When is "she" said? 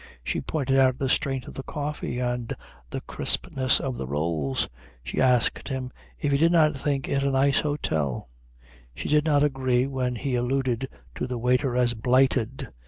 0.23-0.41, 5.03-5.21, 8.95-9.07